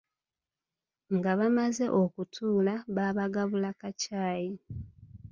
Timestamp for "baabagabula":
2.95-3.69